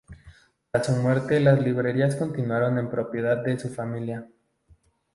[0.71, 4.27] Tras su muerte las librerías continuaron en propiedad de su familia.